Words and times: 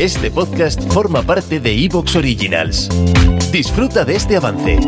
Este 0.00 0.28
podcast 0.28 0.82
forma 0.92 1.22
parte 1.22 1.60
de 1.60 1.72
Evox 1.84 2.16
Originals. 2.16 2.88
Disfruta 3.52 4.04
de 4.04 4.16
este 4.16 4.36
avance. 4.36 4.80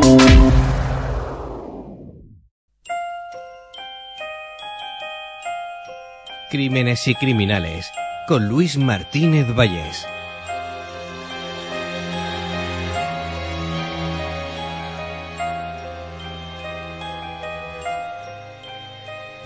Crímenes 6.51 7.07
y 7.07 7.15
criminales 7.15 7.89
con 8.27 8.49
Luis 8.49 8.77
Martínez 8.79 9.47
Vallés. 9.55 10.05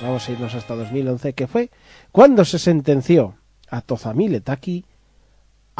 Vamos 0.00 0.26
a 0.26 0.32
irnos 0.32 0.54
hasta 0.54 0.74
2011, 0.74 1.34
que 1.34 1.46
fue 1.46 1.70
cuando 2.12 2.46
se 2.46 2.58
sentenció 2.58 3.36
a 3.68 3.82
Tozamil 3.82 4.40
Taki 4.42 4.86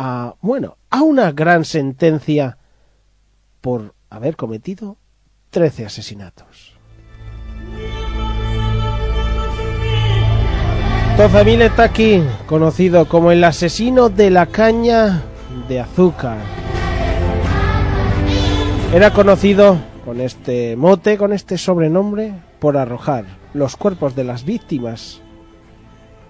a, 0.02 0.34
bueno, 0.40 0.78
a 0.88 1.02
una 1.02 1.30
gran 1.30 1.66
sentencia 1.66 2.56
por 3.60 3.94
haber 4.08 4.34
cometido 4.34 4.96
13 5.50 5.84
asesinatos. 5.84 6.72
Tozamil 11.18 11.70
Taki, 11.76 12.22
conocido 12.46 13.06
como 13.08 13.30
el 13.30 13.44
asesino 13.44 14.08
de 14.08 14.30
la 14.30 14.46
caña 14.46 15.22
de 15.68 15.80
azúcar. 15.80 16.38
Era 18.94 19.12
conocido 19.12 19.76
con 20.06 20.22
este 20.22 20.76
mote, 20.76 21.18
con 21.18 21.34
este 21.34 21.58
sobrenombre, 21.58 22.32
por 22.58 22.78
arrojar 22.78 23.26
los 23.52 23.76
cuerpos 23.76 24.16
de 24.16 24.24
las 24.24 24.44
víctimas 24.44 25.20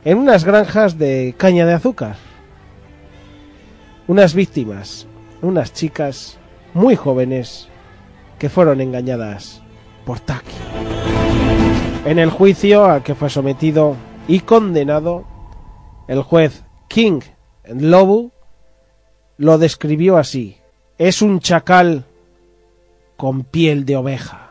en 0.05 0.19
unas 0.19 0.45
granjas 0.45 0.98
de 0.98 1.36
caña 1.39 1.67
de 1.67 1.75
azúcar. 1.75 2.30
Unas 4.11 4.34
víctimas, 4.34 5.06
unas 5.41 5.72
chicas 5.72 6.36
muy 6.75 6.97
jóvenes 6.97 7.69
que 8.41 8.48
fueron 8.48 8.80
engañadas 8.80 9.62
por 10.05 10.19
Taki. 10.19 10.50
En 12.05 12.19
el 12.19 12.28
juicio 12.28 12.86
al 12.86 13.05
que 13.05 13.14
fue 13.14 13.30
sometido 13.30 13.94
y 14.27 14.41
condenado, 14.41 15.27
el 16.08 16.22
juez 16.22 16.64
King 16.89 17.20
Lobu 17.69 18.33
lo 19.36 19.58
describió 19.58 20.17
así. 20.17 20.56
Es 20.98 21.22
un 21.22 21.39
chacal 21.39 22.05
con 23.17 23.45
piel 23.45 23.84
de 23.84 23.97
oveja. 23.97 24.50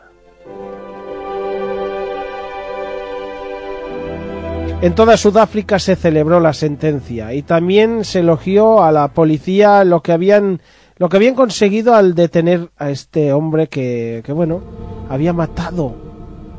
En 4.82 4.94
toda 4.94 5.18
Sudáfrica 5.18 5.78
se 5.78 5.94
celebró 5.94 6.40
la 6.40 6.54
sentencia 6.54 7.34
y 7.34 7.42
también 7.42 8.02
se 8.02 8.20
elogió 8.20 8.82
a 8.82 8.90
la 8.92 9.08
policía 9.12 9.84
lo 9.84 10.02
que 10.02 10.12
habían 10.12 10.62
lo 10.96 11.10
que 11.10 11.18
habían 11.18 11.34
conseguido 11.34 11.94
al 11.94 12.14
detener 12.14 12.70
a 12.78 12.88
este 12.88 13.34
hombre 13.34 13.68
que, 13.68 14.22
que 14.24 14.32
bueno, 14.32 14.62
había 15.10 15.34
matado 15.34 15.94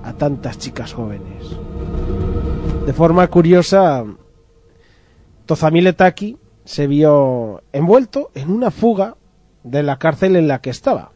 a 0.04 0.14
tantas 0.14 0.60
chicas 0.60 0.94
jóvenes. 0.94 1.58
De 2.86 2.94
forma 2.94 3.28
curiosa, 3.28 4.06
Tozamile 5.48 5.94
Taki 5.94 6.38
se 6.64 6.86
vio 6.86 7.64
envuelto 7.72 8.30
en 8.36 8.52
una 8.52 8.70
fuga 8.70 9.18
de 9.64 9.82
la 9.82 9.98
cárcel 9.98 10.36
en 10.36 10.48
la 10.48 10.62
que 10.62 10.70
estaba. 10.70 11.12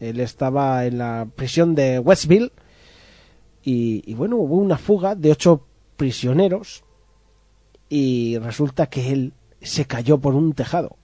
Él 0.00 0.20
estaba 0.20 0.84
en 0.84 0.98
la 0.98 1.26
prisión 1.34 1.74
de 1.74 1.98
Westville 1.98 2.52
y, 3.62 4.02
y 4.04 4.14
bueno, 4.14 4.36
hubo 4.36 4.56
una 4.56 4.76
fuga 4.76 5.14
de 5.14 5.30
ocho 5.30 5.66
prisioneros 5.96 6.84
y 7.88 8.38
resulta 8.38 8.86
que 8.86 9.12
él 9.12 9.32
se 9.60 9.84
cayó 9.84 10.18
por 10.18 10.34
un 10.34 10.52
tejado. 10.52 10.96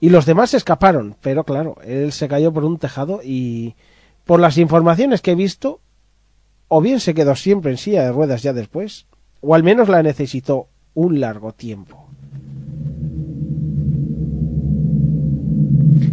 Y 0.00 0.08
los 0.08 0.24
demás 0.24 0.54
escaparon, 0.54 1.16
pero 1.20 1.44
claro, 1.44 1.76
él 1.84 2.12
se 2.12 2.28
cayó 2.28 2.52
por 2.52 2.64
un 2.64 2.78
tejado 2.78 3.20
y 3.22 3.74
por 4.24 4.40
las 4.40 4.56
informaciones 4.56 5.20
que 5.20 5.32
he 5.32 5.34
visto, 5.34 5.80
o 6.68 6.80
bien 6.80 7.00
se 7.00 7.12
quedó 7.12 7.34
siempre 7.34 7.72
en 7.72 7.76
silla 7.76 8.04
de 8.04 8.12
ruedas 8.12 8.42
ya 8.42 8.52
después, 8.52 9.06
o 9.40 9.54
al 9.54 9.62
menos 9.62 9.88
la 9.88 10.02
necesitó 10.02 10.68
un 10.94 11.20
largo 11.20 11.52
tiempo. 11.52 12.06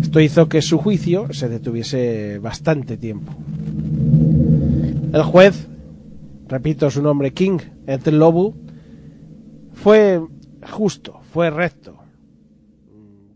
Esto 0.01 0.19
hizo 0.19 0.49
que 0.49 0.61
su 0.61 0.79
juicio 0.79 1.27
se 1.31 1.47
detuviese 1.47 2.39
bastante 2.39 2.97
tiempo. 2.97 3.33
El 5.13 5.23
juez, 5.23 5.67
repito 6.47 6.89
su 6.89 7.01
nombre, 7.01 7.33
King 7.33 7.59
Lobu, 8.05 8.55
fue 9.73 10.21
justo, 10.71 11.21
fue 11.31 11.49
recto. 11.49 11.97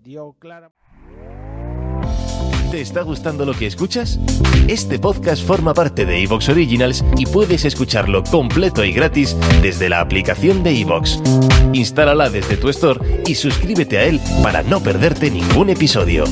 Dio 0.03 0.33
clara. 0.39 0.71
¿Te 2.71 2.79
está 2.79 3.01
gustando 3.01 3.45
lo 3.45 3.53
que 3.53 3.67
escuchas? 3.67 4.17
Este 4.69 4.97
podcast 4.97 5.45
forma 5.45 5.73
parte 5.73 6.05
de 6.05 6.23
Evox 6.23 6.47
Originals 6.47 7.03
y 7.17 7.25
puedes 7.25 7.65
escucharlo 7.65 8.23
completo 8.23 8.85
y 8.85 8.93
gratis 8.93 9.35
desde 9.61 9.89
la 9.89 9.99
aplicación 9.99 10.63
de 10.63 10.79
Evox. 10.79 11.21
Instálala 11.73 12.29
desde 12.29 12.55
tu 12.55 12.69
store 12.69 13.23
y 13.27 13.35
suscríbete 13.35 13.97
a 13.97 14.05
él 14.05 14.21
para 14.41 14.63
no 14.63 14.79
perderte 14.79 15.29
ningún 15.29 15.69
episodio. 15.69 16.23